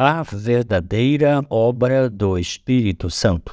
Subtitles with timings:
[0.00, 3.52] A verdadeira obra do Espírito Santo.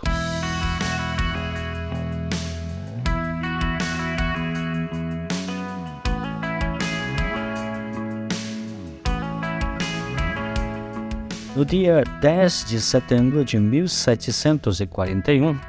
[11.55, 15.59] No dia 10 de setembro de 1741,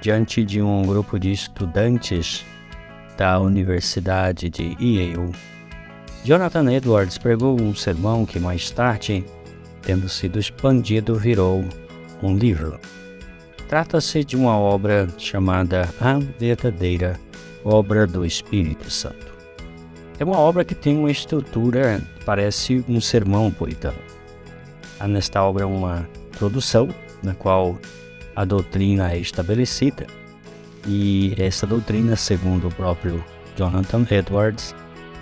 [0.00, 2.46] diante de um grupo de estudantes
[3.16, 5.32] da Universidade de Yale,
[6.22, 9.24] Jonathan Edwards pregou um sermão que mais tarde,
[9.88, 11.64] tendo sido expandido, virou
[12.22, 12.78] um livro.
[13.68, 17.18] Trata-se de uma obra chamada A Verdadeira
[17.64, 19.32] Obra do Espírito Santo.
[20.18, 23.96] É uma obra que tem uma estrutura que parece um sermão puritano.
[25.00, 26.90] Há nesta obra uma introdução,
[27.22, 27.78] na qual
[28.36, 30.06] a doutrina é estabelecida,
[30.86, 33.24] e essa doutrina, segundo o próprio
[33.56, 34.74] Jonathan Edwards,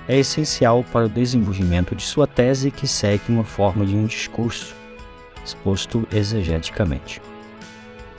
[0.08, 4.74] é essencial para o desenvolvimento de sua tese que segue uma forma de um discurso,
[5.44, 7.20] exposto exegeticamente.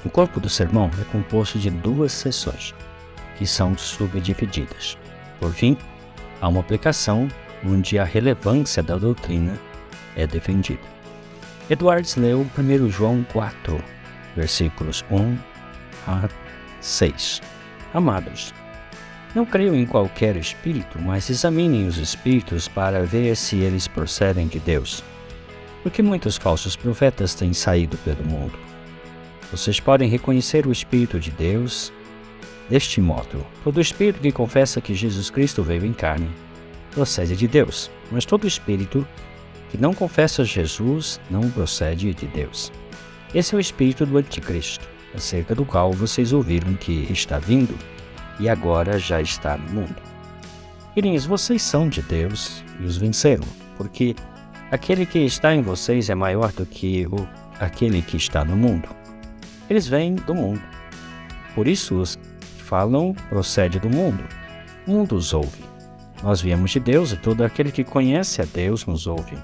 [0.06, 2.74] O corpo do sermão é composto de duas sessões,
[3.38, 4.98] que são subdivididas.
[5.40, 5.78] Por fim,
[6.42, 7.28] há uma aplicação
[7.66, 9.58] onde a relevância da doutrina
[10.16, 10.82] é defendida.
[11.70, 13.84] Edwards leu 1 João 4,
[14.36, 15.38] versículos 1
[16.08, 16.30] a
[16.80, 17.42] 6.
[17.94, 18.54] Amados,
[19.36, 24.60] não creio em qualquer espírito, mas examinem os espíritos para ver se eles procedem de
[24.60, 25.04] Deus.
[25.84, 28.58] Porque muitos falsos profetas têm saído pelo mundo.
[29.52, 31.94] Vocês podem reconhecer o Espírito de Deus
[32.70, 36.30] deste modo: todo espírito que confessa que Jesus Cristo veio em carne
[36.92, 39.08] procede de Deus, mas todo espírito
[39.70, 42.72] que não confessa Jesus não procede de Deus.
[43.36, 47.78] Esse é o espírito do Anticristo, acerca do qual vocês ouviram que está vindo
[48.40, 49.96] e agora já está no mundo.
[50.94, 53.44] Filhinhos, vocês são de Deus e os venceram,
[53.78, 54.16] porque
[54.72, 57.28] aquele que está em vocês é maior do que o,
[57.60, 58.90] aquele que está no mundo.
[59.70, 60.62] Eles vêm do mundo.
[61.54, 64.24] Por isso os que falam procede do mundo.
[64.88, 65.66] O mundo os ouve.
[66.24, 69.38] Nós viemos de Deus e todo aquele que conhece a Deus nos ouve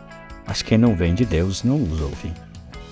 [0.45, 2.31] mas quem não vem de Deus não os ouve.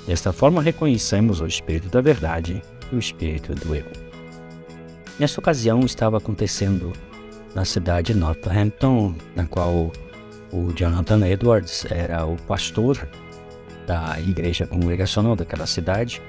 [0.08, 2.62] Desta forma, reconhecemos o Espírito da Verdade
[2.92, 4.11] e o Espírito do erro.
[5.22, 6.92] Nesta ocasião, estava acontecendo
[7.54, 9.92] na cidade de Northampton, na qual
[10.52, 13.08] o Jonathan Edwards era o pastor
[13.86, 16.20] da igreja congregacional daquela cidade,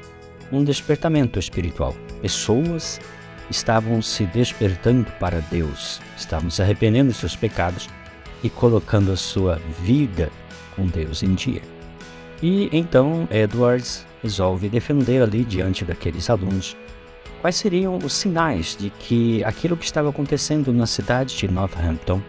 [0.53, 1.97] um despertamento espiritual.
[2.21, 3.01] Pessoas
[3.49, 7.89] estavam se despertando para Deus, estavam se arrependendo de seus pecados
[8.45, 10.29] e colocando a sua vida
[10.77, 11.63] com Deus em dia.
[12.43, 16.77] E então Edwards resolve defender ali diante daqueles alunos
[17.43, 22.23] quais seriam os sinais de que aquilo que estava acontecendo na cidade de Northampton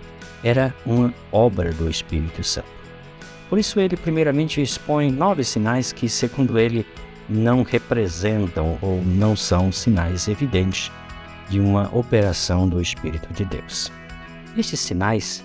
[0.43, 2.67] era uma obra do Espírito Santo.
[3.49, 6.85] Por isso ele primeiramente expõe nove sinais que, segundo ele,
[7.29, 10.91] não representam ou não são sinais evidentes
[11.49, 13.89] de uma operação do Espírito de Deus.
[14.57, 15.41] Estes sinais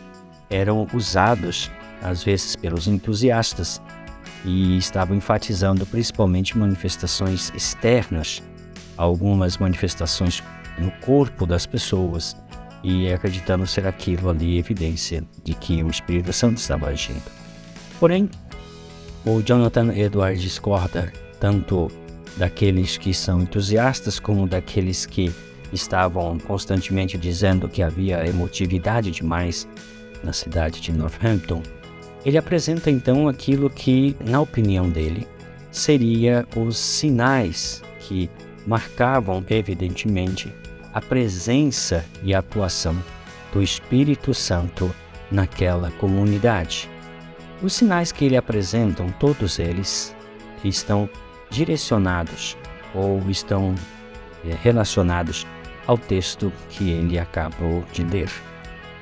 [0.51, 1.71] eram usados
[2.03, 3.81] às vezes pelos entusiastas,
[4.45, 8.43] e estavam enfatizando principalmente manifestações externas,
[8.99, 10.43] algumas manifestações
[10.79, 12.37] no corpo das pessoas,
[12.85, 17.23] e acreditando ser aquilo ali evidência de que o Espírito Santo estava agindo.
[17.99, 18.29] Porém,
[19.25, 21.91] o Jonathan Edwards discorda tanto
[22.37, 25.33] daqueles que são entusiastas como daqueles que
[25.73, 29.67] estavam constantemente dizendo que havia emotividade demais
[30.23, 31.63] na cidade de Northampton
[32.25, 35.27] ele apresenta então aquilo que, na opinião dele,
[35.71, 38.29] seria os sinais que
[38.67, 40.53] marcavam evidentemente
[40.93, 42.97] a presença e a atuação
[43.53, 44.95] do Espírito Santo
[45.31, 46.91] naquela comunidade.
[47.63, 50.15] Os sinais que ele apresenta, todos eles,
[50.65, 51.09] estão
[51.51, 52.57] direcionados
[52.95, 53.75] ou estão
[54.45, 55.47] eh, relacionados
[55.87, 58.31] ao texto que ele acabou de ler.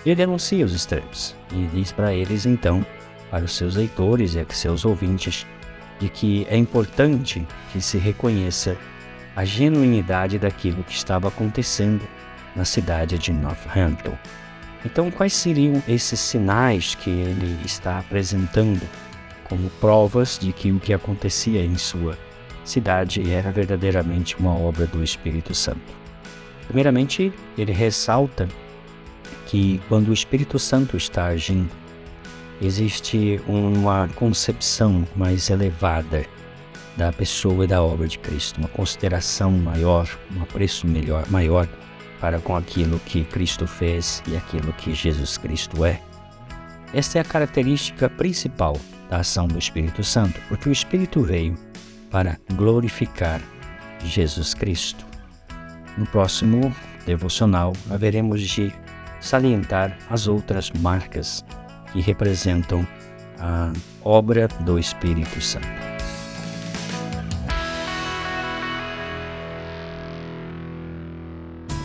[0.04, 2.84] Ele denuncia os extremos e diz para eles então
[3.30, 5.44] para os seus leitores e seus ouvintes
[5.98, 8.76] de que é importante que se reconheça
[9.36, 12.02] a genuinidade daquilo que estava acontecendo
[12.56, 14.16] na cidade de Northampton.
[14.84, 18.80] Então, quais seriam esses sinais que ele está apresentando
[19.44, 22.16] como provas de que o que acontecia em sua
[22.64, 25.94] cidade era verdadeiramente uma obra do Espírito Santo?
[26.66, 28.48] Primeiramente, ele ressalta
[29.46, 31.70] que quando o Espírito Santo está agindo,
[32.60, 36.24] existe uma concepção mais elevada
[36.96, 41.68] da pessoa e da obra de Cristo, uma consideração maior, um apreço melhor, maior
[42.20, 46.00] para com aquilo que Cristo fez e aquilo que Jesus Cristo é.
[46.94, 48.76] Esta é a característica principal
[49.10, 51.54] da ação do Espírito Santo, porque o Espírito veio
[52.10, 53.40] para glorificar
[54.02, 55.04] Jesus Cristo.
[55.98, 58.72] No próximo devocional, haveremos de
[59.20, 61.44] salientar as outras marcas
[61.92, 62.86] que representam
[63.38, 63.72] a
[64.02, 65.85] obra do Espírito Santo.